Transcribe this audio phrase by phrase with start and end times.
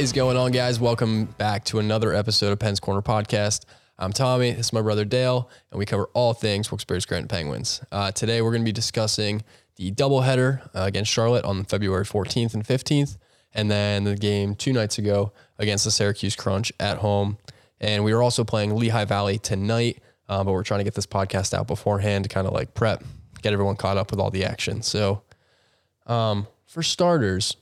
[0.00, 0.80] is going on, guys?
[0.80, 3.66] Welcome back to another episode of Penn's Corner Podcast.
[3.98, 4.50] I'm Tommy.
[4.50, 7.82] This is my brother Dale, and we cover all things Wilkes-Barre Scranton Penguins.
[7.92, 9.42] Uh, today, we're going to be discussing
[9.76, 13.18] the doubleheader uh, against Charlotte on February 14th and 15th,
[13.52, 17.36] and then the game two nights ago against the Syracuse Crunch at home.
[17.78, 21.06] And we are also playing Lehigh Valley tonight, uh, but we're trying to get this
[21.06, 23.04] podcast out beforehand to kind of like prep,
[23.42, 24.80] get everyone caught up with all the action.
[24.80, 25.24] So,
[26.06, 27.54] um, for starters,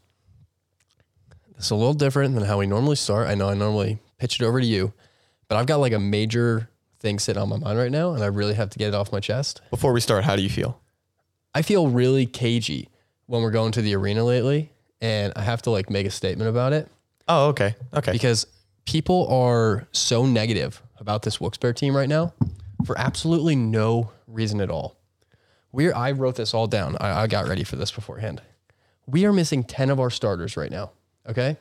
[1.58, 3.28] it's a little different than how we normally start.
[3.28, 4.92] I know I normally pitch it over to you,
[5.48, 8.26] but I've got like a major thing sitting on my mind right now, and I
[8.28, 9.60] really have to get it off my chest.
[9.70, 10.80] Before we start, how do you feel?
[11.54, 12.88] I feel really cagey
[13.26, 16.48] when we're going to the arena lately, and I have to like make a statement
[16.48, 16.88] about it
[17.28, 17.74] Oh, okay.
[17.94, 18.12] Okay.
[18.12, 18.46] because
[18.86, 22.32] people are so negative about this Wilkes-Barre team right now
[22.86, 24.96] for absolutely no reason at all.
[25.72, 26.96] We're I wrote this all down.
[27.00, 28.40] I, I got ready for this beforehand.
[29.06, 30.90] We are missing 10 of our starters right now.
[31.28, 31.56] Okay.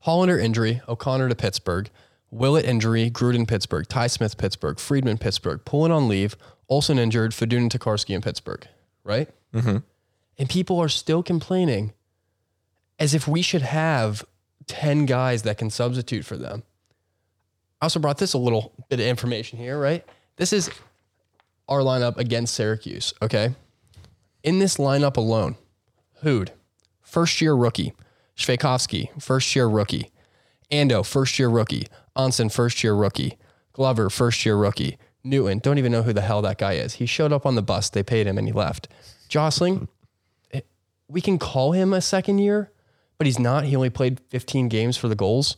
[0.00, 1.90] Hollander injury, O'Connor to Pittsburgh,
[2.32, 6.36] Ouellet injury, Gruden Pittsburgh, Ty Smith Pittsburgh, Friedman Pittsburgh, Pullen on leave,
[6.68, 8.66] Olson injured, Fedun Tokarski in Pittsburgh,
[9.04, 9.28] right?
[9.52, 9.78] Mm-hmm.
[10.38, 11.92] And people are still complaining
[12.98, 14.24] as if we should have
[14.68, 16.62] 10 guys that can substitute for them.
[17.80, 20.04] I also brought this a little bit of information here, right?
[20.36, 20.70] This is
[21.68, 23.54] our lineup against Syracuse, okay?
[24.42, 25.56] In this lineup alone,
[26.22, 26.50] Houde,
[27.00, 27.92] first year rookie,
[28.36, 30.10] Svejkovsky, first year rookie,
[30.70, 31.86] Ando, first year rookie,
[32.16, 33.36] Ansons, first year rookie,
[33.72, 36.94] Glover, first year rookie, Newton, don't even know who the hell that guy is.
[36.94, 38.88] He showed up on the bus, they paid him, and he left.
[39.28, 39.88] Jostling,
[41.08, 42.70] we can call him a second year,
[43.18, 43.64] but he's not.
[43.64, 45.56] He only played 15 games for the goals.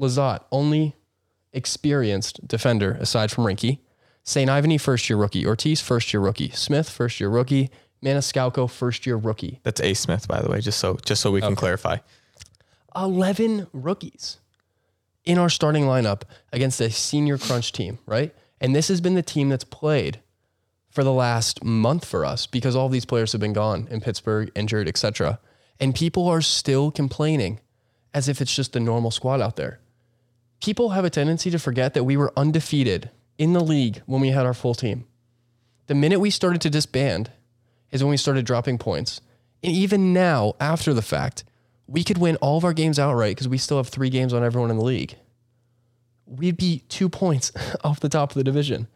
[0.00, 0.96] Lizotte, only
[1.52, 3.78] experienced defender aside from Reinke.
[4.22, 4.50] St.
[4.50, 5.46] Ivany, first year rookie.
[5.46, 6.50] Ortiz, first year rookie.
[6.50, 7.70] Smith, first year rookie.
[8.02, 9.60] Maniscalco, first year rookie.
[9.62, 11.98] That's A Smith, by the way, just so just so we can clarify.
[12.96, 14.38] 11 rookies
[15.24, 16.22] in our starting lineup
[16.52, 18.34] against a senior crunch team, right?
[18.60, 20.20] And this has been the team that's played
[20.90, 24.50] for the last month for us because all these players have been gone in Pittsburgh,
[24.54, 25.38] injured, etc.
[25.78, 27.60] And people are still complaining
[28.12, 29.80] as if it's just a normal squad out there.
[30.60, 34.30] People have a tendency to forget that we were undefeated in the league when we
[34.30, 35.06] had our full team.
[35.86, 37.30] The minute we started to disband
[37.92, 39.20] is when we started dropping points.
[39.62, 41.44] And even now, after the fact,
[41.86, 44.44] we could win all of our games outright because we still have three games on
[44.44, 45.16] everyone in the league.
[46.26, 47.52] We'd be two points
[47.84, 48.88] off the top of the division.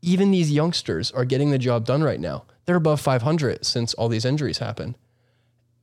[0.00, 2.44] Even these youngsters are getting the job done right now.
[2.64, 4.96] They're above 500 since all these injuries happened.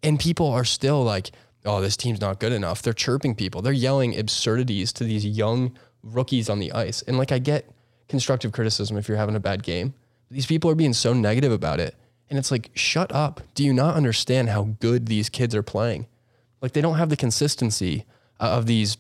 [0.02, 1.32] And people are still like,
[1.66, 2.82] oh, this team's not good enough.
[2.82, 3.62] They're chirping people.
[3.62, 7.02] They're yelling absurdities to these young rookies on the ice.
[7.02, 7.70] And like, I get
[8.08, 9.94] constructive criticism if you're having a bad game.
[10.32, 11.96] These people are being so negative about it.
[12.30, 13.42] And it's like, shut up.
[13.54, 16.08] Do you not understand how good these kids are playing?
[16.62, 18.06] Like, they don't have the consistency
[18.40, 18.98] uh, of these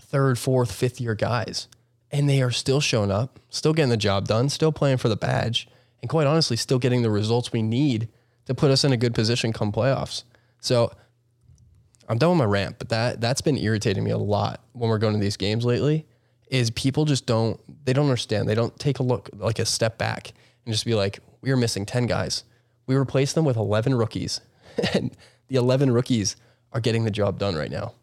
[0.00, 1.68] third, fourth, fifth year guys.
[2.10, 5.16] And they are still showing up, still getting the job done, still playing for the
[5.16, 5.66] badge,
[6.02, 8.08] and quite honestly, still getting the results we need
[8.46, 10.24] to put us in a good position come playoffs.
[10.60, 10.92] So
[12.08, 14.98] I'm done with my rant, but that that's been irritating me a lot when we're
[14.98, 16.06] going to these games lately.
[16.48, 18.48] Is people just don't they don't understand.
[18.48, 20.32] They don't take a look like a step back
[20.66, 22.44] and just be like, we are missing 10 guys.
[22.92, 24.40] We replaced them with 11 rookies.
[24.94, 25.16] and
[25.48, 26.36] the 11 rookies
[26.72, 27.94] are getting the job done right now.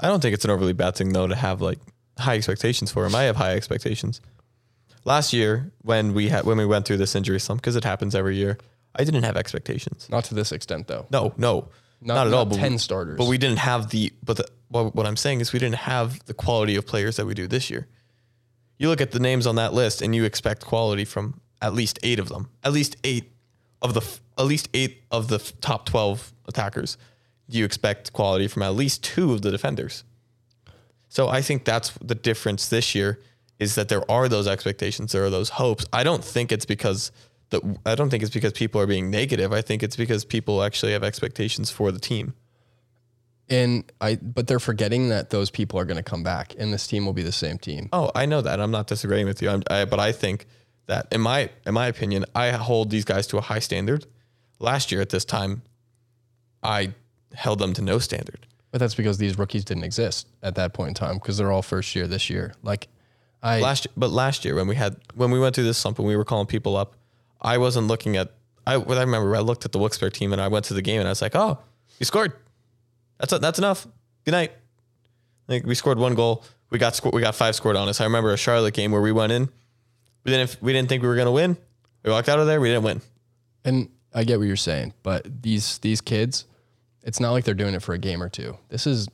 [0.00, 1.78] I don't think it's an overly bad thing though to have like
[2.18, 3.14] high expectations for him.
[3.14, 4.20] I have high expectations.
[5.04, 8.14] Last year, when we had when we went through this injury slump, because it happens
[8.14, 8.58] every year,
[8.96, 10.08] I didn't have expectations.
[10.10, 11.06] Not to this extent though.
[11.10, 11.68] No, no,
[12.00, 12.44] Not, not, at all.
[12.44, 13.18] not But 10 we, starters.
[13.18, 14.12] but we didn't have the.
[14.24, 17.26] But the, what, what I'm saying is we didn't have the quality of players that
[17.26, 17.86] we do this year.
[18.78, 21.98] You look at the names on that list, and you expect quality from at least
[22.02, 22.50] eight of them.
[22.62, 23.32] At least eight
[23.82, 26.96] of the f- at least eight of the f- top twelve attackers.
[27.48, 30.04] do You expect quality from at least two of the defenders.
[31.08, 33.20] So I think that's the difference this year
[33.58, 35.84] is that there are those expectations, there are those hopes.
[35.92, 37.10] I don't think it's because
[37.50, 39.52] that I don't think it's because people are being negative.
[39.52, 42.34] I think it's because people actually have expectations for the team.
[43.48, 46.86] and I but they're forgetting that those people are going to come back and this
[46.86, 47.88] team will be the same team.
[47.92, 48.60] Oh, I know that.
[48.60, 49.48] I'm not disagreeing with you.
[49.48, 50.46] I'm, I, but I think
[50.88, 54.06] that in my in my opinion, I hold these guys to a high standard.
[54.58, 55.62] Last year at this time,
[56.62, 56.92] I
[57.34, 58.46] held them to no standard.
[58.70, 61.62] But that's because these rookies didn't exist at that point in time because they're all
[61.62, 62.54] first year this year.
[62.62, 62.88] Like
[63.42, 66.08] I last but last year when we had when we went through this slump and
[66.08, 66.96] we were calling people up,
[67.40, 68.32] I wasn't looking at
[68.66, 70.82] I what I remember I looked at the Wilkes-Barre team and I went to the
[70.82, 71.58] game and I was like, oh,
[71.98, 72.32] you scored.
[73.18, 73.86] That's that's enough.
[74.24, 74.52] Good night.
[75.46, 76.44] Like we scored one goal.
[76.70, 78.00] We got we got five scored on us.
[78.00, 79.48] I remember a Charlotte game where we went in.
[80.28, 81.56] We didn't we didn't think we were gonna win.
[82.04, 82.60] We walked out of there.
[82.60, 83.00] We didn't win.
[83.64, 86.44] and I get what you're saying, but these these kids,
[87.02, 88.58] it's not like they're doing it for a game or two.
[88.68, 89.08] This is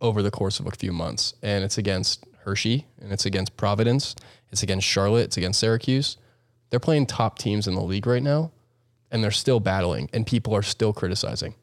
[0.00, 1.34] over the course of a few months.
[1.42, 4.14] And it's against Hershey and it's against Providence.
[4.50, 5.24] It's against Charlotte.
[5.24, 6.16] It's against Syracuse.
[6.70, 8.52] They're playing top teams in the league right now
[9.10, 11.54] and they're still battling and people are still criticizing.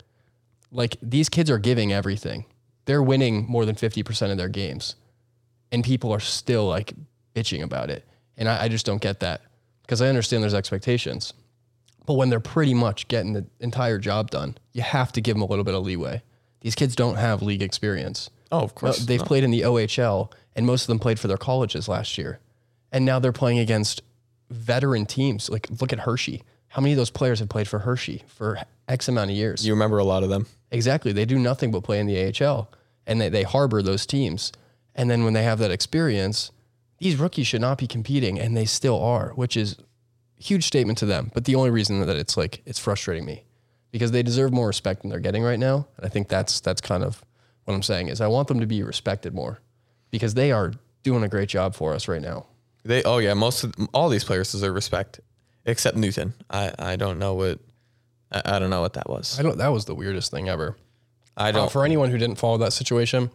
[0.71, 2.45] Like these kids are giving everything.
[2.85, 4.95] They're winning more than 50% of their games
[5.71, 6.93] and people are still like
[7.33, 8.05] bitching about it.
[8.37, 9.41] And I, I just don't get that
[9.83, 11.33] because I understand there's expectations.
[12.05, 15.41] But when they're pretty much getting the entire job done, you have to give them
[15.41, 16.21] a little bit of leeway.
[16.61, 18.29] These kids don't have league experience.
[18.51, 19.05] Oh, of No, course.
[19.05, 19.25] they've no.
[19.25, 22.39] played in the OHL, and most of them played for their colleges last year.
[22.91, 24.01] And now they're playing against
[24.49, 25.49] veteran teams.
[25.49, 26.43] Like, look at Hershey.
[26.69, 29.65] How many of those players have played for Hershey for X amount of years?
[29.65, 30.47] You remember a lot of them.
[30.71, 31.11] Exactly.
[31.11, 32.69] They do nothing but play in the AHL
[33.05, 34.51] and they, they harbor those teams.
[34.95, 36.51] And then when they have that experience,
[37.03, 39.75] these rookies should not be competing and they still are, which is
[40.37, 41.31] huge statement to them.
[41.33, 43.45] But the only reason that it's like it's frustrating me
[43.91, 45.87] because they deserve more respect than they're getting right now.
[45.97, 47.23] And I think that's that's kind of
[47.65, 49.59] what I'm saying is I want them to be respected more
[50.11, 50.73] because they are
[51.03, 52.45] doing a great job for us right now.
[52.83, 55.19] They oh yeah, most of all these players deserve respect,
[55.65, 56.33] except Newton.
[56.49, 57.59] I I don't know what
[58.31, 59.39] I, I don't know what that was.
[59.39, 60.75] I don't that was the weirdest thing ever.
[61.35, 61.71] I Uh, don't.
[61.71, 63.29] for anyone who didn't follow that situation,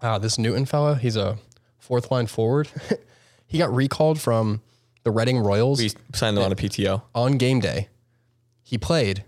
[0.00, 1.38] uh, this Newton fella, he's a
[1.84, 2.68] fourth line forward.
[3.46, 4.62] he got recalled from
[5.02, 7.02] the Reading Royals we signed them on a PTO.
[7.14, 7.88] on game day.
[8.62, 9.22] He played.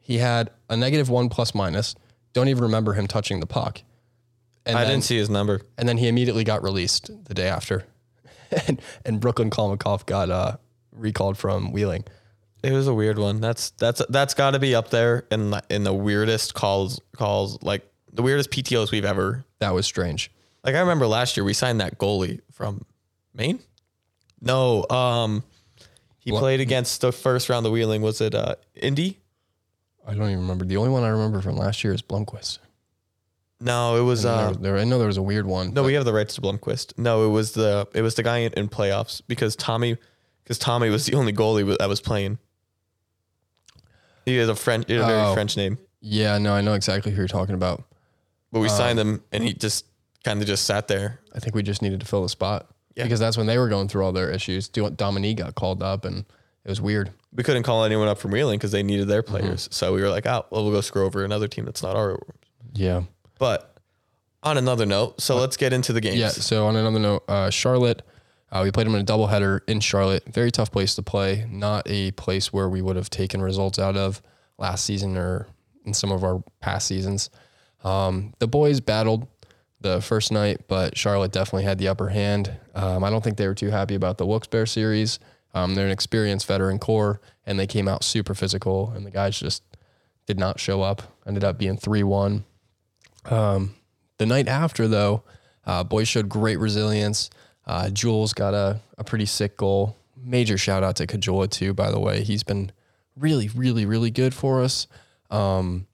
[0.00, 1.94] He had a negative one plus minus.
[2.32, 3.82] Don't even remember him touching the puck.
[4.66, 5.60] And I then, didn't see his number.
[5.78, 7.84] and then he immediately got released the day after.
[8.66, 10.56] and, and Brooklyn Kalmikov got uh,
[10.90, 12.04] recalled from Wheeling.
[12.64, 13.40] It was a weird one.
[13.40, 17.60] That's that's that's got to be up there in the- in the weirdest calls calls
[17.62, 19.44] like the weirdest PTOs we've ever.
[19.58, 20.30] That was strange.
[20.64, 22.84] Like I remember last year we signed that goalie from
[23.34, 23.60] Maine.
[24.40, 25.42] No, um,
[26.18, 28.02] he played against the first round of Wheeling.
[28.02, 29.18] Was it uh Indy?
[30.06, 30.64] I don't even remember.
[30.64, 32.58] The only one I remember from last year is Blomqvist.
[33.60, 34.60] No, it was And uh.
[34.60, 35.72] there, I know there was a weird one.
[35.72, 36.98] No, we have the rights to Blomqvist.
[36.98, 39.96] No, it was the it was the guy in, in playoffs because Tommy
[40.42, 42.38] because Tommy was the only goalie that was playing.
[44.24, 45.34] He has a French, he had a very Oh.
[45.34, 47.82] French name, Yeah, no, I know exactly who you're talking about.
[48.52, 49.84] but we Um, signed him and he just
[50.24, 51.20] kind of just sat there.
[51.34, 53.04] I think we just needed to fill the spot Yeah.
[53.04, 54.68] because that's when they were going through all their issues.
[54.68, 56.18] Dominique got called up, and
[56.64, 57.10] it was weird.
[57.34, 59.10] We couldn't call anyone up from Wheeling because they needed Mm-hmm.
[59.10, 59.68] their players.
[59.72, 62.18] So we were like, oh, well, we'll go screw over another team that's not our.
[62.74, 63.02] Yeah,
[63.38, 63.76] But
[64.42, 66.16] on another note, so let's get into the games.
[66.16, 66.28] yeah.
[66.28, 68.02] So on another note, uh, Charlotte,
[68.50, 70.24] uh, we played them in a doubleheader in Charlotte.
[70.28, 71.46] Very tough place to play.
[71.50, 74.20] Not a place where we would have taken results out of
[74.58, 75.46] last season or
[75.84, 77.30] in some of our past seasons.
[77.84, 79.26] Um, the boys battled
[79.82, 82.58] the first night, but Charlotte definitely had the upper hand.
[82.74, 85.18] Um, I don't think they were too happy about the Wilkes-Barre series.
[85.54, 89.38] Um, they're an experienced veteran core, and they came out super physical, and the guys
[89.38, 89.62] just
[90.26, 91.02] did not show up.
[91.26, 92.44] Ended up being 3 1.
[93.26, 93.74] Um,
[94.18, 95.24] the night after, though,
[95.66, 97.30] uh, boys showed great resilience.
[97.66, 99.96] Uh, Jules got a, a pretty sick goal.
[100.16, 102.22] Major shout out to Kajola, too, by the way.
[102.22, 102.72] He's been
[103.16, 104.86] really, really, really good for us.
[105.30, 105.86] Um,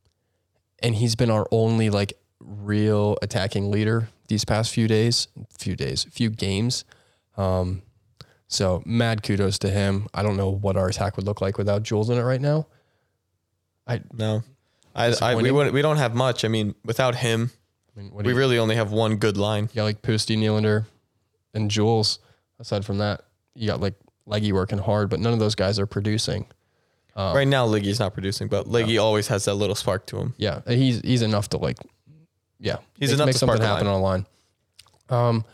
[0.81, 2.12] and he's been our only like
[2.49, 6.85] real attacking leader these past few days, few days, few games.
[7.37, 7.83] Um,
[8.49, 10.09] so mad kudos to him.
[10.14, 12.67] I don't know what our attack would look like without Jules in it right now.
[13.87, 14.43] I no,
[14.95, 16.45] I, I we wouldn't, we don't have much.
[16.45, 17.50] I mean, without him,
[17.97, 19.64] I mean, what we really only have one good line.
[19.73, 20.87] you got like Pusty, Nylander,
[21.55, 22.19] and Jules.
[22.61, 23.23] Aside from that,
[23.55, 23.95] you got like
[24.26, 26.47] Leggy working hard, but none of those guys are producing.
[27.17, 30.35] Um, Right now, Leggy's not producing, but Liggy always has that little spark to him.
[30.38, 31.78] Yeah, he's he's enough to like,
[32.61, 33.95] yeah, He's make, enough make to something happen line.
[33.95, 34.27] on a line.
[35.09, 35.45] Um,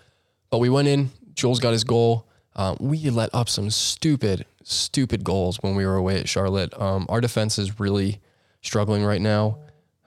[0.50, 1.10] but we went in.
[1.34, 2.26] Jules got his goal.
[2.56, 6.72] Um, we let up some stupid, stupid goals when we were away at Charlotte.
[6.80, 8.20] Um, our defense is really
[8.62, 9.58] struggling right now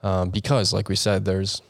[0.02, 1.60] um, because, like we said, there's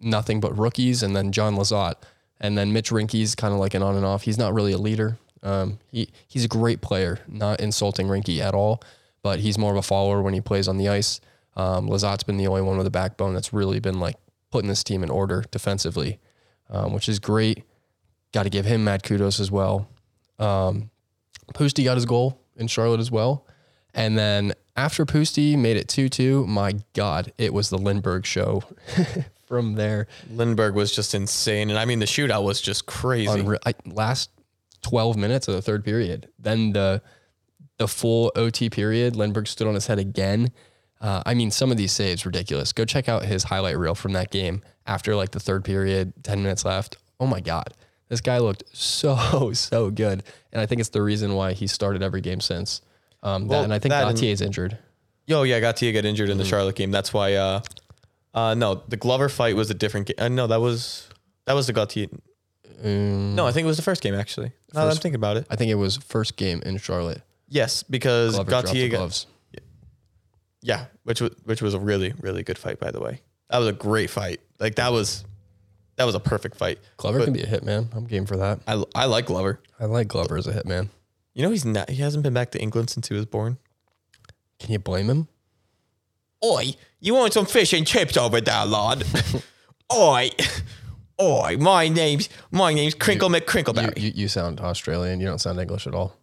[0.00, 1.96] nothing but rookies, and then Jon Lizotte,
[2.40, 4.22] and then Mitch Reinke's kind of like an on and off.
[4.22, 5.18] He's not really a leader.
[5.42, 8.82] Um, he he's a great player, not insulting Rinky at all,
[9.22, 11.20] but he's more of a follower when he plays on the ice.
[11.56, 14.16] Um, Lizotte's been the only one with a backbone that's really been like
[14.50, 16.18] putting this team in order defensively,
[16.68, 17.64] um, which is great.
[18.32, 19.88] Got to give him mad kudos as well.
[20.38, 20.90] Um,
[21.54, 23.46] Pusty got his goal in Charlotte as well.
[23.92, 28.62] And then after Pusty made it 2 2, my God, it was the Lindberg show
[29.46, 30.06] from there.
[30.32, 33.28] Lindberg was just insane, and I mean the shootout was just crazy.
[33.30, 34.30] Unre- I, last
[34.82, 36.28] 12 minutes of the third period.
[36.38, 37.02] Then the
[37.78, 40.52] the full OT period, Lindberg stood on his head again.
[41.00, 42.72] Uh, I mean, some of these saves ridiculous.
[42.72, 46.42] Go check out his highlight reel from that game after like the third period, 10
[46.42, 46.96] minutes left.
[47.18, 47.72] Oh my God.
[48.08, 50.22] This guy looked so, so good.
[50.52, 52.82] And I think it's the reason why he started every game since.
[53.22, 54.78] Um, that- and I think Gauthier is injured.
[55.26, 56.42] Yo, yeah, Gauthier got injured in Mm-hmm.
[56.42, 56.90] the Charlotte game.
[56.90, 57.60] That's why uh,
[58.34, 60.16] Uh, no, the Glover fight was a different game.
[60.18, 61.08] Uh, no, that was
[61.46, 62.08] that was the Gauthier.
[62.84, 64.52] Um, No, I think it was the first game actually.
[64.74, 65.46] Now that I'm thinking about it.
[65.50, 67.22] I think it was first game in Charlotte.
[67.48, 69.26] Yes, because Glover dropped the Gauthier got, gloves.
[70.62, 73.20] Yeah, which was which was a really really good fight by the way.
[73.50, 74.40] That was a great fight.
[74.58, 75.24] Like that was
[75.96, 76.78] that was a perfect fight.
[76.96, 77.94] Glover but- can be a hitman.
[77.94, 78.60] I'm game for that.
[78.66, 79.60] I I like Glover.
[79.78, 80.88] I like Glover as a hitman.
[81.34, 81.88] You know he's not.
[81.90, 83.58] He hasn't been back to England since he was born.
[84.58, 85.28] Can you blame him?
[86.44, 89.04] Oi, you want some fish and chips over there, lad?
[89.92, 90.30] Oi,
[91.20, 93.98] oi, my name's my name's Crinkle You, McCrinkleberry.
[94.00, 95.20] you, you sound Australian.
[95.20, 96.16] You don't sound English at all.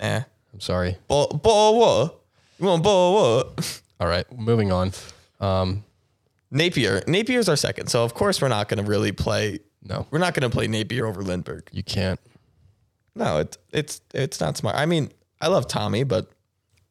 [0.00, 0.22] eh.
[0.52, 0.96] I'm sorry.
[1.08, 2.20] But but what?
[2.58, 3.82] You want?
[4.00, 4.92] All right, moving on.
[5.40, 5.84] Um,
[6.52, 7.04] Nappier.
[7.06, 9.60] Nappier's our second, so of course we're not going to really play.
[9.82, 11.62] no, We're not going to play Napier over Lindberg.
[11.72, 12.20] you can't.
[13.14, 14.76] No, it's it's it's not smart.
[14.76, 16.30] I mean, I love Tommy, but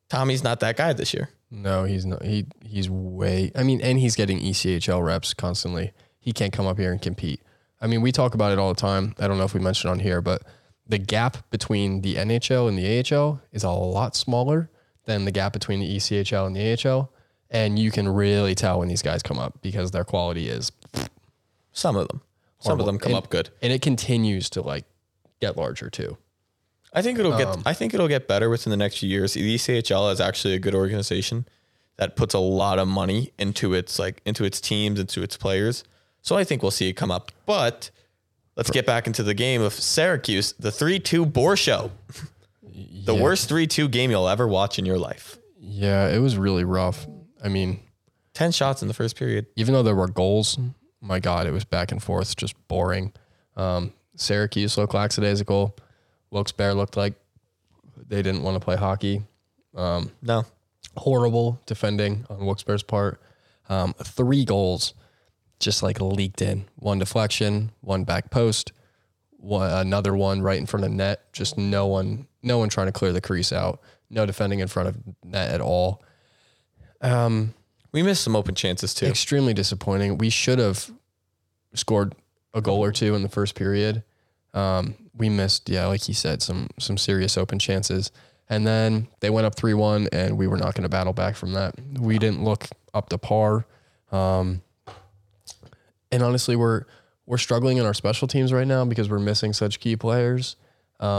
[0.10, 1.30] Tommy's not that guy this year.
[1.52, 2.24] No, he's not.
[2.24, 3.52] He he's way.
[3.56, 5.92] I mean, and he's getting ECHL reps constantly.
[6.20, 7.42] He can't come up here and compete.
[7.82, 9.14] I mean, we talk about it all the time.
[9.20, 10.44] I don't know if we mentioned on here, but
[10.88, 14.70] the gap between the NHL and the AHL is a lot smaller
[15.06, 17.12] than the gap between the ECHL and the AHL.
[17.50, 20.72] And you can really tell when these guys come up because their quality is
[21.72, 22.22] Some of them,
[22.60, 23.50] some of them come And- up good.
[23.62, 24.86] and it continues to like
[25.42, 26.18] get larger too.
[26.96, 27.48] I think it'll get.
[27.48, 29.34] Um, I think it'll get better within the next few years.
[29.34, 31.48] The ECHL is actually a good organization
[31.98, 35.84] that puts a lot of money into its like into its teams, into its players.
[36.22, 37.32] So I think we'll see it come up.
[37.48, 37.90] But
[38.56, 41.90] let's get back into the game of Syracuse, the three-two Boar Show,
[43.06, 43.22] the Yeah.
[43.22, 45.38] worst three-two game you'll ever watch in your life.
[45.60, 47.06] Yeah, it was really rough.
[47.44, 47.80] I mean,
[48.34, 49.46] Ten shots in the first period.
[49.56, 50.58] even though there were goals,
[51.02, 53.14] my God, it was back and forth, just boring.
[53.56, 55.76] Um, Syracuse looked lackadaisical.
[56.32, 57.14] Wilkes-Barre looked like
[58.08, 59.24] they didn't want to play hockey.
[59.76, 60.46] Um, No,
[60.98, 63.22] horrible defending on Wilkes-Barre's part.
[63.70, 64.94] Um, three goals
[65.60, 66.66] just like leaked in.
[66.76, 68.72] One deflection, one back post,
[69.38, 71.32] one, another one right in front of net.
[71.34, 73.82] Just no one, no one trying to clear the crease out.
[74.10, 76.04] No defending in front of net at all.
[77.02, 77.54] Um,
[77.92, 79.06] we missed some open chances too.
[79.08, 80.18] extremely disappointing.
[80.18, 80.92] We should have
[81.74, 82.16] scored
[82.54, 84.04] a goal or two in the first period.
[84.54, 88.12] Um, we missed, yeah, like he said, some some serious open chances,
[88.50, 91.36] and then they went up three one, and we were not going to battle back
[91.36, 91.76] from that.
[92.00, 93.66] We didn't look up to par,
[94.12, 94.62] um,
[96.12, 96.86] and honestly, we're
[97.26, 100.56] we're struggling in our special teams right now because we're missing such key players.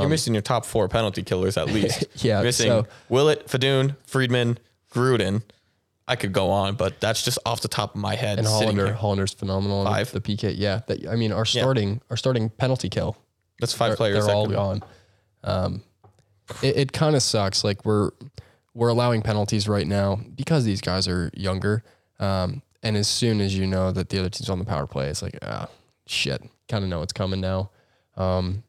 [0.01, 2.05] You're missing your top four penalty killers at least.
[2.25, 4.59] Yeah, missing so- Ouellet, Fedun, Friedman,
[4.93, 5.43] Gruden.
[6.07, 8.39] I could go on, but that's just off the top of my head.
[8.39, 8.93] And Hollander.
[8.93, 9.85] Hollander's phenomenal.
[9.85, 10.11] Five.
[10.11, 10.81] The PK, yeah.
[10.87, 13.17] That, I mean, our starting our starting penalty kill
[13.59, 14.27] That's 5 they're, players.
[14.27, 14.83] They're all gone.
[15.43, 15.83] Um,
[16.63, 17.65] it it kind of sucks.
[17.65, 18.11] Like we're
[18.75, 21.83] we're allowing penalties right now because these guys are younger.
[22.21, 25.09] Um, and as soon as you know that the other team's on the power play,
[25.09, 25.69] it's like ah
[26.07, 26.43] shit.
[26.69, 27.71] Kind of know it's coming now.
[28.17, 28.63] Um,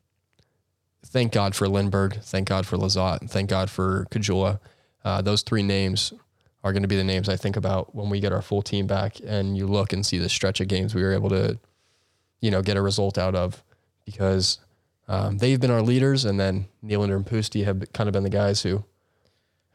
[1.05, 2.23] thank God for Lindberg.
[2.23, 3.21] Thank God for Lizotte.
[3.21, 4.59] And thank God for Kajula.
[5.03, 6.13] Uh, those three names
[6.63, 8.87] are going to be the names I think about when we get our full team
[8.87, 11.59] back and you look and see the stretch of games we were able to,
[12.41, 13.63] you know, get a result out of
[14.03, 14.57] because
[15.07, 18.29] um, they've been our leaders, and then Nylander and Pusty have kind of been the
[18.29, 18.83] guys who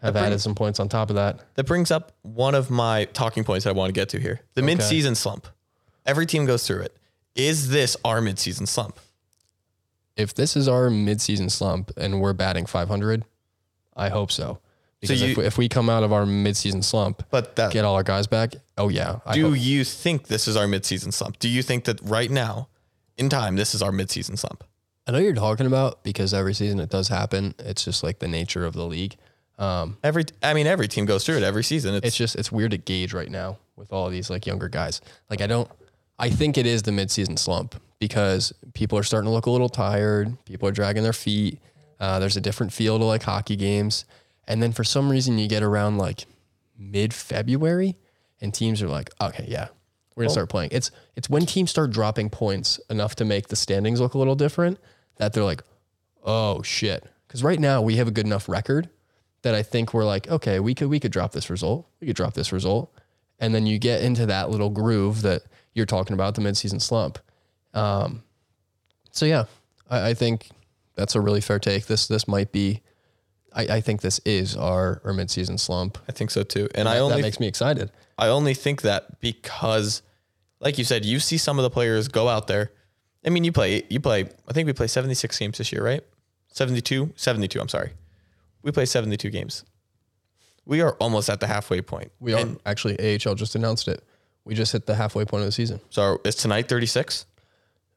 [0.03, 1.41] have That added some points on top of that.
[1.55, 4.41] That brings up one of my talking points that I want to get to here.
[4.55, 5.47] The mid-season slump.
[6.07, 6.97] Every team goes through it.
[7.37, 8.99] Is this our mid-season slump?
[10.21, 13.25] If this is our midseason slump and we're batting 500,
[13.97, 14.59] I hope so.
[15.01, 17.85] Because if, you- we, if we come out of our midseason slump, But that get
[17.87, 21.11] all our guys back, oh yeah, I do hope- you think this is our mid-season
[21.13, 21.39] slump?
[21.39, 22.69] Do you think that right now,
[23.17, 24.63] in time, this is our mid-season slump?
[25.07, 27.55] I know you're talking about because every season it does happen.
[27.59, 29.17] It's just like the nature of the league.
[29.59, 31.95] Um, Every, I mean, every team goes through it every season.
[31.95, 34.69] It's, it's just it's weird to gauge right now with all of these like younger
[34.69, 35.01] guys.
[35.29, 35.69] Like I don't
[36.21, 39.71] I think it is the midseason slump because people are starting to look a little
[39.71, 40.37] tired.
[40.45, 41.59] People are dragging their feet.
[41.99, 44.05] Uh, there's a different feel to like hockey games,
[44.47, 46.27] and then for some reason you get around like
[46.79, 47.97] mid February
[48.41, 49.69] and teams are like, okay, yeah,
[50.15, 50.71] we're gonna start playing.
[50.73, 54.35] It's it's when teams start dropping points enough to make the standings look a little
[54.35, 54.79] different
[55.17, 55.63] that they're like,
[56.23, 57.05] oh shit.
[57.27, 58.91] Because right now we have a good enough record
[59.43, 61.89] that I think we're like, okay, we could we could drop this result.
[61.99, 62.95] We could drop this result.
[63.39, 65.43] And then you get into that little groove that
[65.75, 67.19] you're talking about, the midseason slump.
[67.75, 68.23] Um,
[69.11, 69.45] so yeah,
[69.89, 70.51] I, I think
[70.95, 71.87] that's a really fair take.
[71.87, 72.83] This this might be
[73.53, 75.99] I, I think this is our, our midseason slump.
[76.09, 76.69] I think so too.
[76.75, 77.91] And I only that makes me excited.
[78.19, 80.03] I only think that because,
[80.61, 82.73] like you said, you see some of the players go out there.
[83.25, 86.03] I mean, you play, you play, I think we play 76 games this year, right?
[86.53, 87.13] 72?
[87.17, 87.93] 72, I'm sorry.
[88.63, 89.65] We play 72 games.
[90.65, 92.13] We are almost at the halfway point.
[92.21, 94.05] We are And actually AHL just announced it.
[94.45, 95.81] We just hit the halfway point of the season.
[95.91, 97.27] So is tonight 36?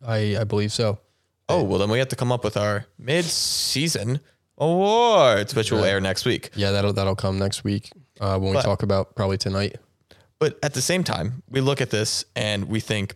[0.05, 0.99] I I believe so.
[1.49, 4.19] Oh, well, then we have to come up with our mid season
[4.57, 6.49] awards, which will air next week.
[6.55, 9.77] Yeah, that'll that'll come next week uh, when we But- talk about probably tonight.
[10.39, 13.15] But at the same time, we look at this and we think,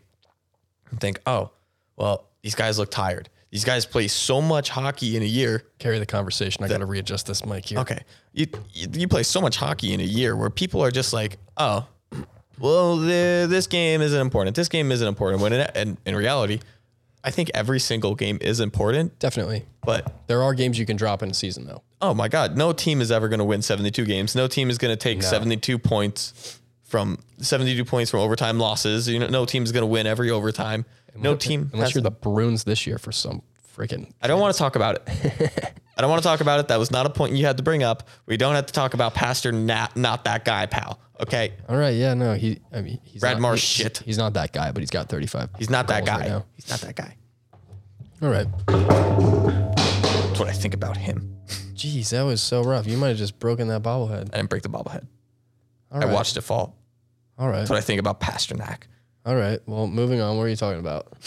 [1.00, 1.52] think, oh,
[1.98, 3.28] well, these guys look tired.
[3.52, 5.64] These guys play so much hockey in a year.
[5.80, 6.64] Carry the conversation.
[6.64, 7.80] I got to readjust this mic here.
[7.80, 8.00] Okay,
[8.34, 11.38] you, you you play so much hockey in a year where people are just like,
[11.58, 11.86] oh,
[12.60, 14.56] well, the, this game isn't important.
[14.56, 15.42] This game isn't important.
[15.42, 16.60] When in, in, in reality,
[17.24, 19.20] I think every single game is important.
[19.20, 19.66] Definitely.
[19.86, 21.84] But There are games you can drop in a season though.
[22.02, 24.36] oh my God, no team is ever going to win 72 games.
[24.36, 29.10] No team is going to take 72 points from 72 points from overtime losses.
[29.10, 30.86] You know, no team is going to win every overtime.
[31.16, 31.70] No team.
[31.74, 33.42] Unless you're the Bruins this year for some
[33.76, 34.12] freaking.
[34.22, 35.74] I don't want to talk about it.
[35.98, 36.68] I don't want to talk about it.
[36.68, 38.08] That was not a point you had to bring up.
[38.28, 41.00] We don't have to talk about Pastrnak, not that guy, pal.
[41.20, 41.96] Okay, All right.
[41.96, 42.14] Yeah.
[42.14, 42.36] No.
[42.36, 42.60] He.
[42.72, 43.98] I mean, he's Brad not, Marsh he- shit.
[44.06, 45.50] He's not that guy, but he's got 35.
[45.58, 46.32] he's not that guy.
[46.36, 47.18] right he's not that guy.
[48.22, 48.48] All right.
[48.68, 51.36] That's what I think about him.
[51.74, 52.86] Jeez, that was so rough.
[52.88, 54.34] You might have just broken that bobblehead.
[54.34, 55.08] I didn't break the bobblehead.
[55.92, 56.14] All I right.
[56.14, 56.76] watched it fall.
[57.40, 57.58] All right.
[57.60, 58.84] That's what I think about Pastrnak.
[59.26, 59.60] All right.
[59.66, 60.38] Well, moving on.
[60.38, 61.12] What are you talking about?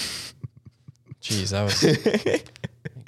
[1.20, 1.82] Jeez, that was.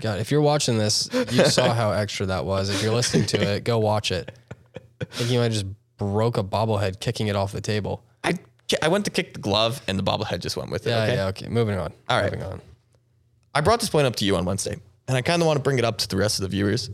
[0.02, 2.68] God, if you're watching this, you saw how extra that was.
[2.70, 4.32] If you're listening to it, go watch it.
[5.00, 5.66] I think you might have just
[5.96, 8.02] broke a bobblehead kicking it off the table.
[8.24, 8.34] I
[8.82, 10.90] I went to kick the glove and the bobblehead just went with it.
[10.90, 11.14] Yeah, okay?
[11.14, 11.48] yeah, okay.
[11.48, 11.92] Moving on.
[12.08, 12.32] All right.
[12.32, 12.60] Moving on.
[13.54, 15.62] I brought this point up to you on Wednesday, and I kind of want to
[15.62, 16.90] bring it up to the rest of the viewers.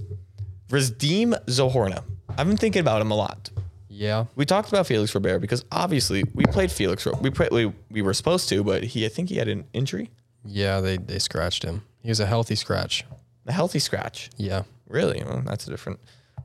[0.69, 2.05] Radim Zohorna.
[2.37, 3.49] I've been thinking about him a lot.
[3.89, 4.27] Yeah.
[4.37, 7.07] We talked about Felix Robert because obviously we played Felix.
[7.07, 10.11] We played, we, we were supposed to, but he I think he had an injury,
[10.45, 11.83] Yeah, they, they scratched him.
[12.09, 13.05] He was a healthy scratch.
[13.47, 14.31] a healthy scratch.
[14.39, 14.63] Yeah.
[14.89, 16.01] Really, well, that's a different.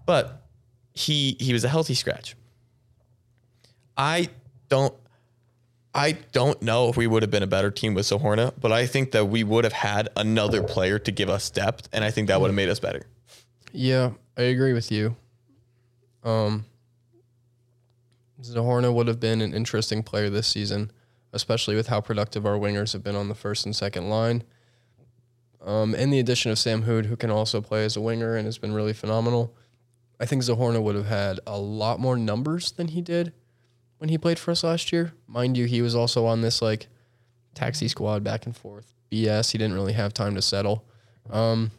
[0.05, 0.43] But
[0.93, 2.35] he he was a healthy scratch.
[3.95, 4.27] I
[4.67, 4.93] don't.
[5.95, 8.85] I don't know if we would have been a better team with Zohorna, but I
[8.85, 12.27] think that we would have had another player to give us depth, and I think
[12.27, 13.05] that would have made us better.
[13.71, 15.15] Yeah, I agree with you.
[16.25, 16.65] Um,
[18.41, 20.91] Zohorna would have been an interesting player this season,
[21.31, 24.43] especially with how productive our wingers have been on the first and second line.
[25.63, 28.45] Um, and the addition of Sam Houde, who can also play as a winger and
[28.45, 29.55] has been really phenomenal.
[30.19, 33.33] I think Zohorna would have had a lot more numbers than he did
[33.97, 35.13] when he played for us last year.
[35.27, 36.87] Mind you, he was also on this like
[37.55, 39.51] taxi squad back and forth BS.
[39.51, 40.83] He didn't really have time to settle.
[41.29, 41.71] Um,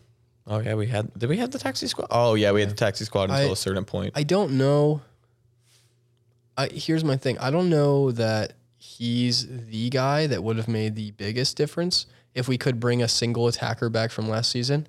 [0.46, 1.10] Oh yeah, we had.
[1.18, 2.08] Did we have the taxi squad?
[2.10, 4.12] Oh yeah, we had the taxi squad until I- a certain point.
[4.14, 5.00] I don't know.
[6.56, 7.38] I here's my thing.
[7.38, 12.48] I don't know that he's the guy that would have made the biggest difference if
[12.48, 14.86] we could bring a single attacker back from last season,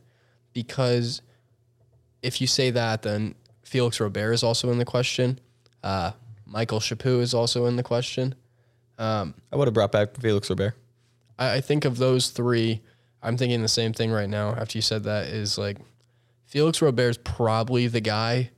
[0.53, 1.21] because
[2.21, 5.39] if you say that, then Felix Robert is also in the question.
[5.83, 6.11] Uh,
[6.45, 8.35] Michael Chaput is also in the question.
[9.51, 10.73] I would have brought back Felix Robert.
[11.37, 12.81] I, I think of those three.
[13.21, 14.55] I'm thinking the same thing right now.
[14.55, 15.77] After you said that, is like
[16.45, 18.51] Felix Robert is probably the guy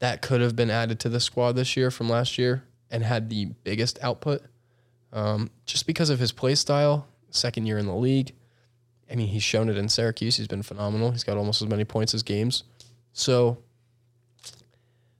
[0.00, 3.30] that could have been added to the squad this year from last year and had
[3.30, 4.42] the biggest output,
[5.12, 7.07] um, just because of his play style.
[7.30, 8.32] Second year in the league.
[9.10, 10.36] I mean, he's shown it in Syracuse.
[10.36, 11.10] He's been phenomenal.
[11.12, 12.64] He's got almost as many points as games.
[13.12, 13.58] So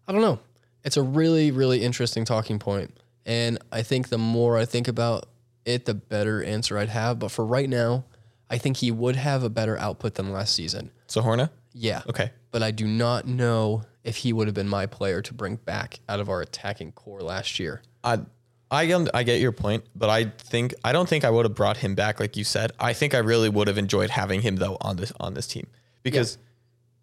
[0.07, 0.39] I don't know.
[0.85, 2.97] It's a really, really interesting talking point.
[3.27, 5.27] And I think the more I think about
[5.65, 7.19] it, the better answer I'd have.
[7.19, 8.05] But for right now,
[8.49, 10.91] I think he would have a better output than last season.
[11.09, 11.51] Zohorna.
[11.75, 12.03] Yeah.
[12.09, 12.31] Okay.
[12.51, 16.01] But I do not know if he would have been my player to bring back
[16.09, 17.83] out of our attacking core last year.
[18.03, 18.21] I
[18.71, 21.79] I I get your point, but I think I don't think I would have brought
[21.79, 22.73] him back like you said.
[22.79, 25.67] I think I really would have enjoyed having him though on this on this team
[26.03, 26.37] because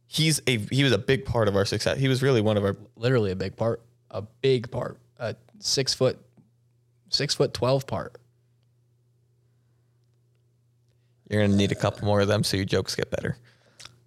[0.08, 1.98] he's a he was a big part of our success.
[1.98, 3.82] He was really one of our Literally a big part.
[4.12, 5.00] A big part.
[5.18, 6.20] A six foot,
[7.10, 8.16] six foot 12 part.
[11.30, 13.38] You're gonna need a couple more of them so your jokes get better.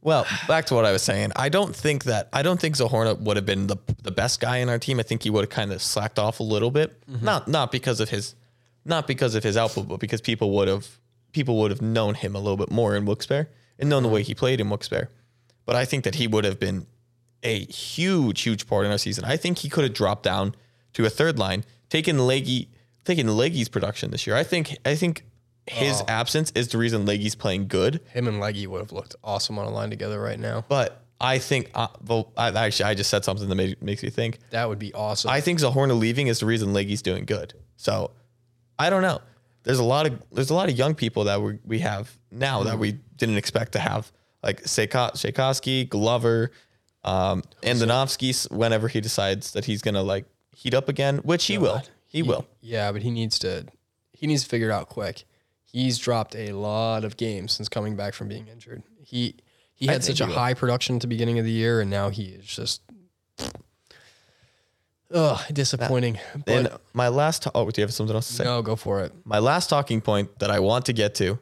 [0.00, 1.32] Well, back to what I was saying.
[1.34, 4.58] I don't think that I don't think Zohorna would have been the the best guy
[4.58, 5.00] in our team.
[5.00, 7.00] I think he would have kind of slacked off a little bit.
[7.06, 7.24] Mm-hmm.
[7.24, 8.34] Not not because of his
[8.84, 10.98] not because of his output, but because people would have
[11.32, 14.22] people would have known him a little bit more in Wilkes-Barre and known the way
[14.22, 14.28] mm-hmm.
[14.28, 15.08] he played in Wilkes-Barre.
[15.66, 16.87] But I think that he would have been
[17.42, 19.24] a huge, huge part in our season.
[19.24, 20.54] I think he could have dropped down
[20.94, 22.70] to a third line, taken Leggy,
[23.04, 24.37] taken Leggy's production this year.
[24.37, 25.24] I think I think
[25.70, 28.00] his absence is the reason Leggy's playing good.
[28.12, 30.64] Him and Leggy would have looked awesome on a line together right now.
[30.68, 34.11] But I think, uh, well, I, actually, I just said something that made, makes me
[34.11, 34.38] think.
[34.50, 35.31] That would be awesome.
[35.31, 37.54] I think Zohorna leaving is the reason Leggy's doing good.
[37.76, 38.12] So
[38.78, 39.20] I don't know.
[39.64, 42.62] There's a lot of there's a lot of young people that we we have now
[42.62, 44.11] that we didn't expect to have,
[44.42, 46.52] like Svejkovsky, Glover,
[47.04, 48.50] um, Andonovski.
[48.50, 51.83] Whenever he decides that he's gonna like heat up again, which he will.
[52.07, 52.46] He will.
[52.61, 53.66] Yeah, but he needs to
[54.12, 55.24] he needs to figure it out quick.
[55.70, 58.83] He's dropped a lot of games since coming back from being injured.
[59.04, 59.37] He
[59.74, 60.33] he had such a will.
[60.35, 62.81] high production at the beginning of the year, and now he is just
[65.12, 66.18] ugh disappointing.
[66.35, 67.42] And But my last.
[67.42, 68.44] To- oh, do you have something else to say?
[68.44, 69.12] no, go for it.
[69.24, 71.38] My last talking point that I want to get to,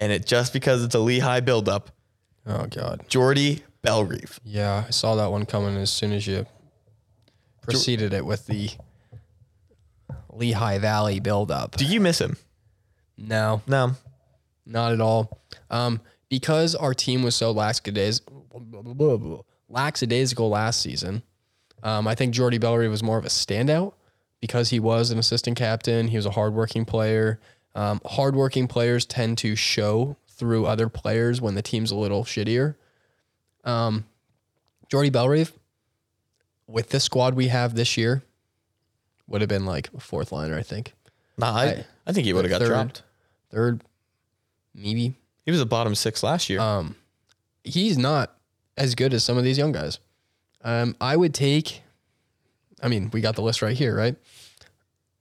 [0.00, 1.90] and it just because it's a Lehigh buildup,
[2.46, 4.40] Oh God, Jordy Bellerive.
[4.44, 6.46] yeah, I saw that one coming as soon as you
[7.62, 8.70] preceded it with the
[10.32, 11.76] Lehigh Valley buildup.
[11.76, 12.36] Do you miss him?
[13.16, 13.96] No, No.
[14.66, 15.40] Not at all.
[15.70, 21.22] Um, because our team was so lackadaisical, lackadaisical last season,
[21.84, 23.92] um, I think Jordy Bellerive was more of a standout
[24.40, 26.08] because he was an assistant captain.
[26.08, 27.38] He was a hardworking player.
[27.76, 32.74] Um, hardworking players tend to show through other players when the team's a little shittier.
[33.64, 34.04] Um,
[34.88, 35.52] Jordy Bellerive,
[36.66, 38.22] with the squad we have this year,
[39.28, 40.94] would have been like a fourth liner, I think.
[41.38, 42.68] Nah, I, I- I think he would have got third.
[42.68, 43.02] dropped.
[43.50, 43.82] Third,
[44.74, 45.14] maybe.
[45.44, 46.60] He was a bottom six last year.
[46.60, 46.94] Um,
[47.64, 48.32] he's not
[48.76, 49.98] as good as some of these young guys.
[50.62, 51.82] Um, I would take.
[52.82, 54.14] I mean, we got the list right here, right?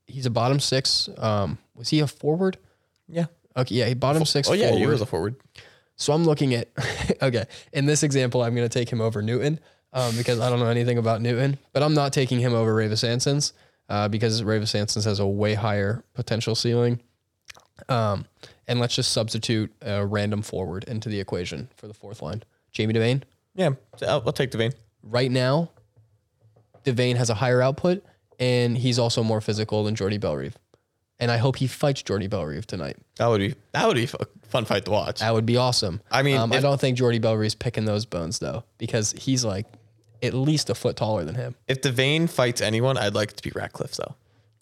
[0.08, 1.10] He's a bottom six.
[1.18, 2.58] Um, was he a forward?
[3.08, 3.26] yeah.
[3.58, 4.50] Okay, yeah, he bottom six.
[4.50, 4.80] Oh yeah, forward.
[4.80, 5.36] he was a forward.
[5.96, 6.68] So I'm looking at.
[7.22, 9.60] okay, in this example, I'm going to take him over Newton
[9.94, 13.08] um, because I don't know anything about Newton, but I'm not taking him over Raivis
[13.08, 13.54] Ansons
[13.90, 17.02] uh, because Raivis Ansons has a way higher potential ceiling.
[17.90, 18.26] Um,
[18.68, 22.44] and let's just substitute a random forward into the equation for the fourth line.
[22.72, 23.24] Jamie Devane.
[23.54, 23.72] Yeah,
[24.02, 24.74] I'll, I'll take Devane.
[25.04, 25.72] Right now,
[26.84, 28.04] Devane has a higher output,
[28.40, 30.58] and he's also more physical than Jordy Bellerive.
[31.20, 32.98] And I hope he fights Jordy Bellerive tonight.
[33.18, 35.22] That would be that would be a fun fight to watch.
[35.22, 36.02] That would be awesome.
[36.12, 39.66] I mean, um, I don't think Jordy Bellerive's picking those bones though, because he's like
[40.24, 41.56] at least a foot taller than him.
[41.68, 44.16] If Devane fights anyone, I'd like it to be Ratcliffe though.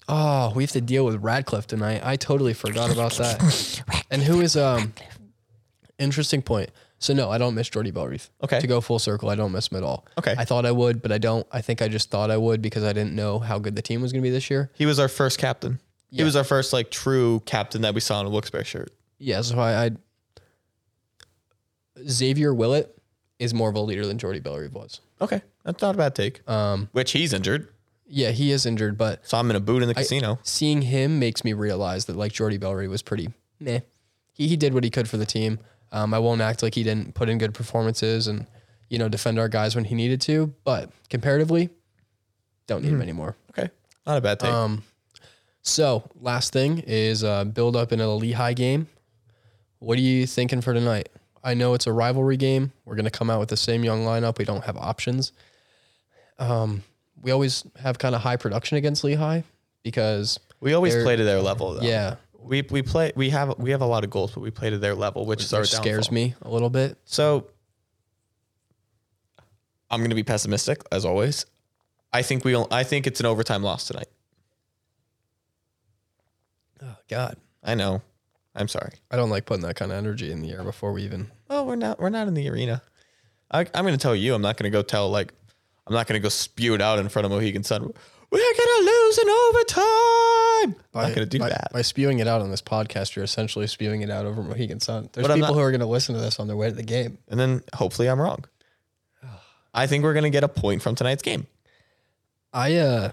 [0.07, 2.01] Oh, we have to deal with Radcliffe tonight.
[2.03, 3.83] I totally forgot about that.
[4.11, 4.93] and who is um
[5.99, 6.69] interesting point.
[6.99, 8.29] So no, I don't miss Jordy Bellerive.
[8.41, 8.59] Okay.
[8.61, 10.05] To go full circle, I don't miss him at all.
[10.17, 10.35] Okay.
[10.37, 11.45] I thought I would, but I don't.
[11.51, 14.01] I think I just thought I would because I didn't know how good the team
[14.01, 14.71] was going to be this year.
[14.73, 15.79] He was our first captain.
[16.11, 18.91] He was our first like true captain that we saw in a Wilkes-Barre shirt.
[19.17, 19.91] Yeah, so I, I
[22.07, 22.89] Xavier Ouellet
[23.39, 25.01] is more of a leader than Jordy Bellerive was.
[25.21, 26.47] Okay, that's not a bad take.
[26.49, 27.69] Um, Which he's injured,
[28.05, 30.39] yeah, he is injured, but so I'm in a boot in the casino.
[30.43, 33.79] seeing him makes me realize that like Jordy Bellerive was pretty meh.
[34.33, 35.59] He he did what he could for the team.
[35.91, 38.45] Um, I won't act like he didn't put in good performances and
[38.89, 41.69] you know defend our guys when he needed to, but comparatively,
[42.67, 43.35] don't need him anymore.
[43.51, 43.69] Okay,
[44.05, 44.51] not a bad take.
[44.51, 44.83] Um,
[45.61, 48.87] so last thing is uh, build up in a Lehigh game.
[49.79, 51.09] What are you thinking for tonight?
[51.43, 52.71] I know it's a rivalry game.
[52.85, 54.37] We're gonna come out with the same young lineup.
[54.37, 55.31] We don't have options.
[56.39, 56.83] Um,
[57.21, 59.41] we always have kind of high production against Lehigh
[59.83, 61.73] because we always play to their level.
[61.73, 61.81] Though.
[61.81, 63.11] yeah, we we play.
[63.15, 65.43] We have we have a lot of goals, but we play to their level, which
[65.43, 66.97] is our which scares me a little bit.
[67.05, 67.47] So
[69.89, 71.45] I'm going to be pessimistic as always.
[72.11, 72.55] I think we.
[72.71, 74.07] I think it's an overtime loss tonight.
[76.81, 78.01] Oh God, I know.
[78.55, 78.93] I'm sorry.
[79.09, 81.31] I don't like putting that kind of energy in the air before we even.
[81.49, 81.99] Well, we're not.
[81.99, 82.81] We're not in the arena.
[83.51, 84.33] I, I'm going to tell you.
[84.35, 85.33] I'm not going to go tell like.
[85.87, 87.81] I'm not going to go spew it out in front of Mohegan Sun.
[87.81, 90.75] We're going to lose in overtime.
[90.95, 91.69] I'm not going to do by, that.
[91.73, 95.09] By spewing it out on this podcast, you're essentially spewing it out over Mohegan Sun.
[95.13, 96.75] There's But people not- who are going to listen to this on their way to
[96.75, 97.17] the game.
[97.27, 98.45] and then hopefully I'm wrong.
[99.73, 101.47] I think we're going to get a point from tonight's game.
[102.53, 103.11] I uh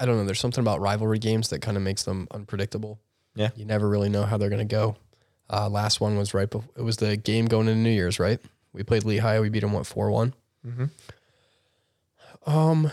[0.00, 3.00] I don't know, there's something about rivalry games that kind of makes them unpredictable.
[3.34, 3.50] Yeah.
[3.56, 4.96] You never really know how they're going to go.
[5.50, 8.38] Uh last one was right before it was the game going into New Year's, right?
[8.72, 10.34] We played Lehigh, we beat them what 4-1.
[10.66, 10.90] Mhm.
[12.46, 12.90] Um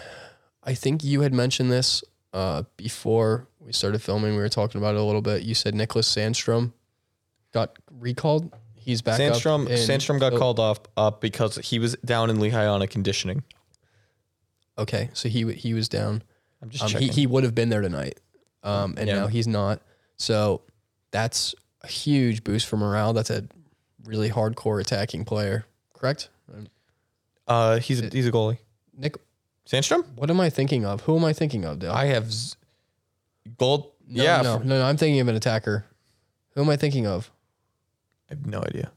[0.64, 4.32] I think you had mentioned this uh before we started filming.
[4.36, 5.44] We were talking about it a little bit.
[5.44, 6.72] You said Nicholas Sandstrom
[7.52, 8.54] got recalled.
[8.76, 12.68] He's back Sandstrom Sandstrom got oh, called off up because he was down in Lehigh
[12.68, 13.44] on a conditioning.
[14.78, 16.22] Okay, so he he was down.
[16.66, 17.12] I'm just Um, he checking.
[17.14, 18.20] he would have been there tonight,
[18.64, 19.16] um, and Yeah.
[19.22, 19.82] now he's not.
[20.18, 20.62] So
[21.12, 23.14] that's a huge boost for morale.
[23.14, 23.46] That's a
[24.04, 26.30] really hardcore attacking player, correct?
[27.48, 28.58] Uh, he's a, he's a goalie.
[28.98, 29.18] Nick,
[29.68, 30.04] Sandstrom.
[30.16, 31.02] what am I thinking of?
[31.02, 31.78] Who am I thinking of?
[31.80, 31.92] Dale?
[31.92, 32.56] I have z-
[33.60, 33.92] gold.
[34.08, 34.86] no, yeah, no, no, no.
[34.86, 35.86] I'm thinking of an attacker.
[36.56, 37.30] Who am I thinking of?
[38.30, 38.92] I have no idea.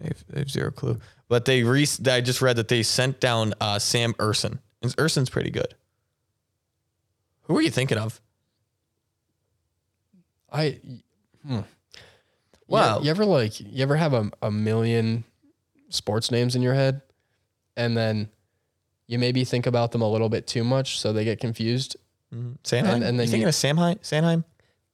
[0.00, 1.00] I have, I have zero clue.
[1.28, 4.58] But they re- I just read that they sent down uh, Sam Ersson.
[4.82, 5.74] And Ersson's pretty good.
[7.48, 8.20] Who are you thinking of?
[10.52, 10.78] I.
[11.46, 11.60] Hmm.
[12.66, 12.98] Wow.
[12.98, 15.24] You, you ever like you ever have a, a million
[15.88, 17.00] sports names in your head,
[17.76, 18.28] and then
[19.06, 21.96] you maybe think about them a little bit too much, so they get confused.
[22.32, 22.84] Sanheim.
[22.96, 23.98] And- and then you thinking you- of Samheim?
[24.00, 24.44] Sanheim?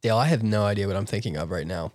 [0.02, 1.90] Dale, I have no idea what I'm thinking of right now.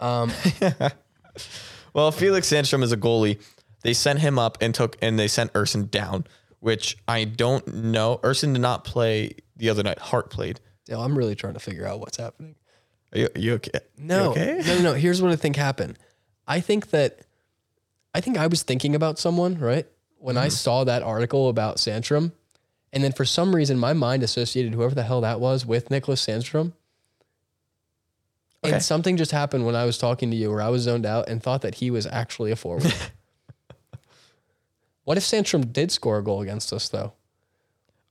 [0.00, 0.32] Um,
[1.94, 3.40] Well, Felix Sandstrom is a goalie.
[3.82, 6.24] They sent him up and took and they sent Ersson down,
[6.60, 8.18] which I don't know.
[8.22, 9.98] Ersson did not play the other night.
[9.98, 10.60] Hart played.
[10.86, 12.54] Dale, I'm really trying to figure out what's happening.
[13.12, 13.70] Are you, you okay?
[13.96, 14.62] You No, okay?
[14.66, 14.94] no, no.
[14.94, 15.98] Here's what I think happened.
[16.46, 17.20] I think that
[18.14, 19.86] I think I was thinking about someone, right?
[20.18, 20.44] When Mm-hmm.
[20.44, 22.32] I saw that article about Santrum,
[22.92, 26.24] and then for some reason my mind associated whoever the hell that was with Nicholas
[26.24, 26.72] Sandstrom.
[28.64, 28.74] Okay.
[28.74, 31.28] And something just happened when I was talking to you where I was zoned out
[31.28, 32.92] and thought that he was actually a forward.
[35.04, 37.12] what if Santrum did score a goal against us though?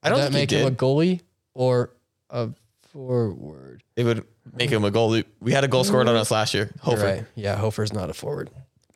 [0.01, 1.21] I don't that think make he him a goalie
[1.57, 1.89] or
[2.29, 2.49] a
[2.93, 3.83] forward?
[3.95, 5.21] It would make him a goal.
[5.39, 6.71] We had a goal scored on us last year.
[6.81, 7.03] Hofer.
[7.03, 7.25] right.
[7.35, 8.49] Yeah, Hofer's not a forward.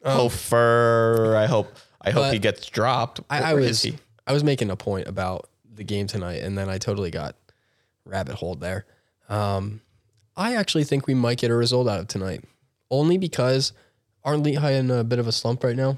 [0.06, 1.36] Hofer.
[1.36, 1.76] I hope.
[2.02, 3.20] I hope he gets dropped.
[3.30, 3.86] I, I was?
[4.26, 7.36] I was making a point about the game tonight, and then I totally got
[8.06, 8.86] rabbit holed there.
[9.28, 9.82] Um,
[10.38, 12.44] I actually think we might get a result out of tonight,
[12.90, 13.74] only because
[14.24, 15.98] aren't Lehigh in a bit of a slump right now?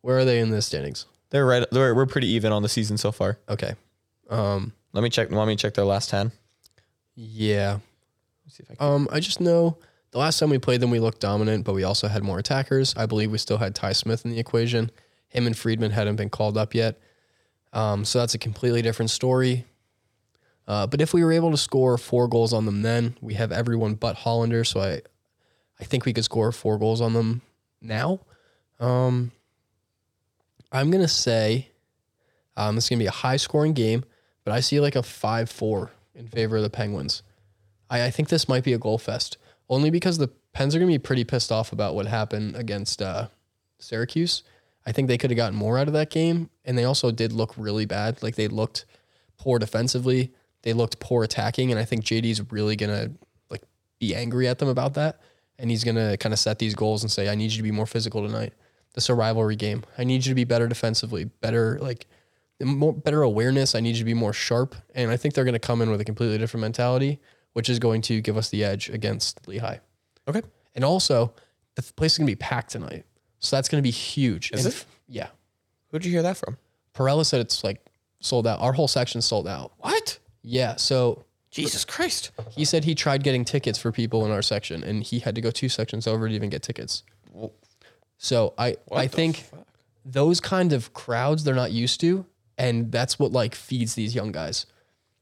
[0.00, 1.06] Where are they in the standings?
[1.30, 1.66] They're right.
[1.70, 3.38] They're, we're pretty even on the season so far.
[3.48, 3.74] Okay.
[4.30, 5.30] Um, Let me check.
[5.30, 6.32] Let me check their last ten?
[7.14, 7.78] yeah.
[8.46, 8.86] Let's see if I can.
[8.86, 9.76] Um, I just know
[10.12, 12.94] the last time we played them, we looked dominant, but we also had more attackers.
[12.96, 14.90] I believe we still had Ty Smith in the equation.
[15.28, 16.98] Him and Friedman hadn't been called up yet.
[17.74, 19.66] Um, so that's a completely different story.
[20.66, 23.52] Uh, but if we were able to score four goals on them, then we have
[23.52, 24.64] everyone but Hollander.
[24.64, 25.02] So I,
[25.78, 27.42] I think we could score four goals on them
[27.82, 28.20] now.
[28.80, 29.32] Um,
[30.72, 31.68] I'm gonna say
[32.56, 34.04] um, this is gonna be a high scoring game,
[34.46, 37.24] but I see like a five four in favor of the Penguins.
[37.90, 40.90] I, I think this might be a goal fest, only because the Pens are gonna
[40.90, 43.26] be pretty pissed off about what happened against uh,
[43.80, 44.44] Syracuse.
[44.86, 47.32] I think they could have gotten more out of that game, and they also did
[47.32, 48.22] look really bad.
[48.22, 48.86] Like they looked
[49.36, 50.32] poor defensively,
[50.62, 53.10] they looked poor attacking, and I think JD's really gonna
[53.50, 53.64] like
[53.98, 55.20] be angry at them about that,
[55.58, 57.72] and he's gonna kind of set these goals and say, "I need you to be
[57.72, 58.52] more physical tonight.
[58.94, 59.82] This is a rivalry game.
[59.98, 62.06] I need you to be better defensively, better like."
[62.60, 63.74] More better awareness.
[63.74, 65.90] I need you to be more sharp, and I think they're going to come in
[65.90, 67.20] with a completely different mentality,
[67.52, 69.78] which is going to give us the edge against Lehigh.
[70.26, 70.42] Okay.
[70.74, 71.34] And also,
[71.74, 73.04] the place is going to be packed tonight.
[73.38, 74.50] So that's going to be huge.
[74.52, 74.84] Is And it?
[75.08, 75.28] Yeah.
[75.90, 76.56] Who'd you hear that from?
[76.94, 77.84] Perella said it's like
[78.20, 78.60] sold out.
[78.60, 79.72] Our whole section's sold out.
[79.78, 80.18] What?
[80.42, 80.76] Yeah.
[80.76, 82.30] So Jesus Christ.
[82.50, 85.40] he said he tried getting tickets for people in our section and he had to
[85.40, 87.02] go two sections over to even get tickets.
[88.18, 89.66] So I, what I think fuck?
[90.04, 92.24] those kind of crowds they're not used to.
[92.58, 94.66] And that's what like feeds these young guys.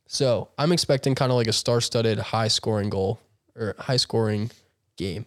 [0.07, 3.20] So I'm expecting kind of like a star studded high scoring goal
[3.57, 4.51] or high scoring
[4.97, 5.27] game.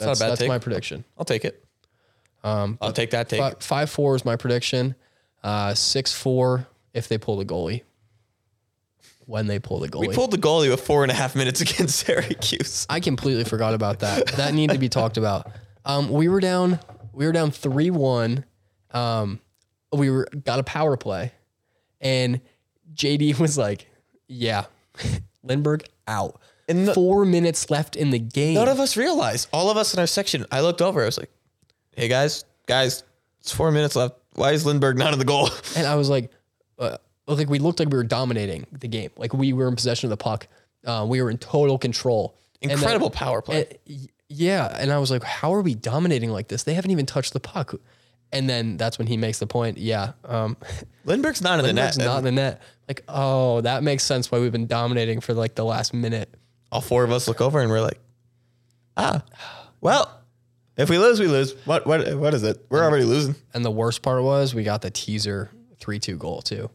[0.00, 0.48] not a That's, bad that's take.
[0.48, 1.04] my prediction.
[1.16, 1.64] I'll take it.
[2.44, 3.40] Um, I'll take that take.
[3.40, 4.94] Fi- Five four is my prediction.
[5.44, 7.82] Uh, six four if they pull the goalie.
[9.26, 11.60] When they pull the goalie, We pulled the goalie with four and a half minutes
[11.62, 12.86] against Syracuse.
[12.90, 14.26] I completely forgot about that.
[14.32, 15.50] That needed to be talked about.
[15.84, 16.80] Um, we were down.
[17.12, 18.44] We were down three one.
[18.90, 19.40] Um,
[19.92, 21.32] we were got a power play,
[22.00, 22.40] and
[22.94, 23.86] JD was like,
[24.28, 24.64] "Yeah,
[25.46, 28.54] Lindberg out." And the- Four minutes left in the game.
[28.54, 29.48] None of us realized.
[29.52, 30.46] All of us in our section.
[30.50, 31.02] I looked over.
[31.02, 31.30] I was like,
[31.92, 33.02] "Hey guys, guys,
[33.40, 34.14] it's four minutes left.
[34.34, 36.30] Why is Lindberg not in the goal?" And I was like,
[36.78, 39.10] uh, like we looked like we were dominating the game.
[39.16, 40.46] Like we were in possession of the puck.
[40.86, 42.36] Uh, we were in total control.
[42.62, 43.78] And then- Incredible power play.
[43.86, 46.62] and- yeah, and I was like, how are we dominating like this?
[46.62, 47.74] They haven't even touched the puck.
[48.32, 49.76] And then that's when he makes the point.
[49.78, 50.56] Yeah, um,
[51.04, 52.06] Lindberg's not in the Lindberg's net.
[52.06, 52.62] not in the net.
[52.88, 56.32] Like, oh, that makes sense why we've been dominating for like the last minute.
[56.70, 58.00] All four of us look over and we're like,
[58.96, 59.22] "Ah,
[59.80, 60.18] well,
[60.76, 61.54] if we lose, we lose.
[61.66, 62.64] What what what is it?
[62.70, 66.70] We're already losing." And the worst part was we got the teaser three-two goal too.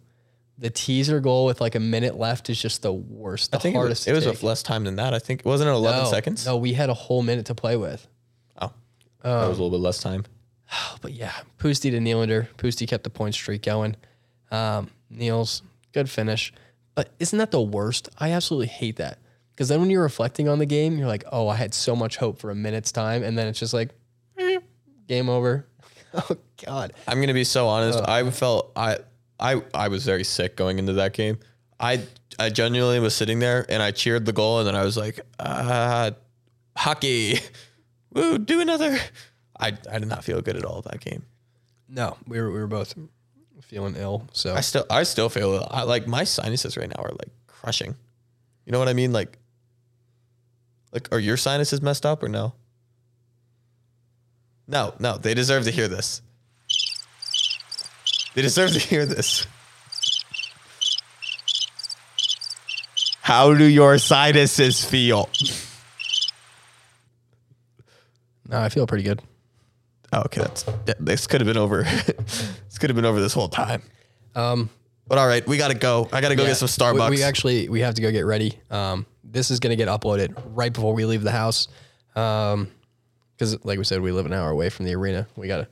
[0.60, 3.52] The teaser goal with like a minute left is just the worst.
[3.52, 5.14] The I think it was, it was with less time than that.
[5.16, 6.46] I think wasn't it eleven No, seconds?
[6.46, 8.08] No, we had a whole minute to play with.
[8.62, 8.72] Oh,
[9.24, 10.26] that was a little bit less time.
[11.02, 12.48] But yeah, Pusty to Nylander.
[12.58, 13.96] Pusty kept the point streak going.
[14.52, 15.62] Um, Niels,
[15.94, 16.52] good finish.
[16.96, 18.10] But isn't that the worst?
[18.18, 19.20] I absolutely hate that.
[19.54, 22.18] Because then when you're reflecting on the game, you're like, oh, I had so much
[22.18, 23.24] hope for a minute's time.
[23.24, 23.90] And then it's just like,
[24.38, 24.60] eh,
[25.08, 25.66] game over.
[26.14, 26.94] oh, God.
[27.08, 28.00] I'm gonna be so honest.
[28.08, 28.98] I felt I
[29.40, 31.40] I I was very sick going into that game.
[31.80, 32.02] I
[32.40, 35.20] I genuinely was sitting there and I cheered the goal and then I was like,
[35.40, 36.12] uh,
[36.76, 37.40] hockey,
[38.14, 38.98] woo, do another.
[39.60, 41.24] I I did not feel good at all that game.
[41.90, 42.94] No, we were, we were both
[43.62, 44.28] feeling ill.
[44.34, 47.96] So I still I still feel I, like my sinuses right now are like crushing.
[48.66, 49.14] You know what I mean?
[49.14, 49.38] Like,
[50.92, 52.54] like are your sinuses messed up or no?
[54.68, 56.22] No, no, they deserve to hear this.
[58.36, 59.48] They deserve to hear this.
[63.22, 65.30] How do your sinuses feel?
[68.50, 69.22] No, I feel pretty good.
[70.14, 71.84] Oh, okay, that's that- this could have been over.
[72.08, 73.82] this could have been over this whole time.
[74.36, 74.70] Um,
[75.08, 76.08] But all right, we gotta go.
[76.12, 77.10] I gotta go yeah, get some Starbucks.
[77.10, 78.54] We, actually we have to go get ready.
[78.70, 81.68] Um, this is gonna get uploaded right before we leave the house.
[82.16, 82.70] Um,
[83.36, 85.28] because like we said, we live an hour away from the arena.
[85.36, 85.68] We gotta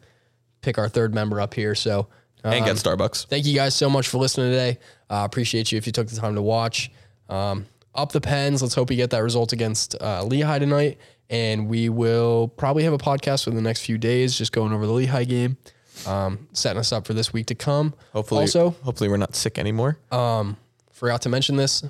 [0.62, 1.76] pick our third member up here.
[1.76, 2.08] So
[2.44, 3.26] and um, get Starbucks.
[3.28, 4.78] thank you guys so much for listening today.
[5.10, 6.92] Uh, appreciate you if you took the time to watch.
[7.28, 8.62] Um, up the pens.
[8.62, 10.98] Let's hope we get that result against uh, Lehigh tonight.
[11.30, 14.86] And we will probably have a podcast for the next few days, just going over
[14.86, 15.58] the Lehigh game,
[16.06, 17.96] um, setting us up for this week to come.
[18.14, 19.98] Hopefully, also, hopefully we're not sick anymore.
[20.12, 20.58] um,
[20.92, 21.84] forgot to mention this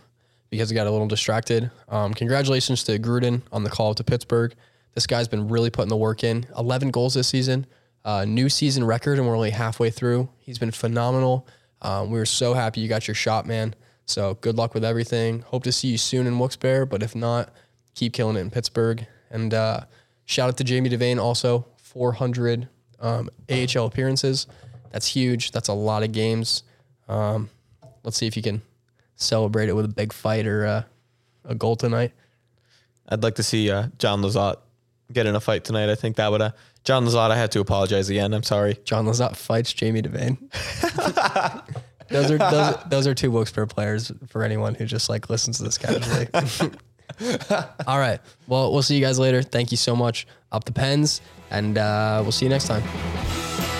[0.49, 1.69] because I got a little distracted.
[1.89, 4.53] Um, congratulations to Gruden on the call to Pittsburgh.
[4.93, 6.45] This guy's been really putting the work in.
[6.57, 7.67] 11 goals this season,
[8.05, 10.29] uh, new season record, and we're only halfway through.
[10.39, 11.45] He's been phenomenal.
[11.81, 13.75] Um, we were so happy you got your shot, man.
[14.05, 15.41] So good luck with everything.
[15.41, 17.49] Hope to see you soon in Wilkes-Barre, but if not,
[17.93, 19.05] keep killing it in Pittsburgh.
[19.35, 19.81] And uh,
[20.23, 22.69] shout out to Jamie Devane also, 400
[23.01, 24.47] um, AHL appearances.
[24.91, 25.51] That's huge.
[25.51, 26.63] That's a lot of games.
[27.09, 27.49] Um,
[28.03, 28.61] let's see if you can
[29.17, 30.83] celebrate it with a big fight or uh,
[31.43, 32.13] a goal tonight.
[33.09, 34.59] I'd like to see uh, Jon Lizotte
[35.11, 35.89] get in a fight tonight.
[35.89, 36.41] I think that would.
[36.41, 36.51] Uh,
[36.85, 38.33] Jon Lizotte, I had to apologize again.
[38.33, 38.77] I'm sorry.
[38.85, 40.37] Jon Lizotte fights Jamie Devane.
[42.07, 45.63] those are those, those are two Wilkes-Barre players for anyone who just like listens to
[45.63, 46.29] this casually.
[47.87, 48.19] All right.
[48.47, 49.41] Well, we'll see you guys later.
[49.41, 50.27] Thank you so much.
[50.51, 53.74] Up the pens, and uh, we'll see you next time.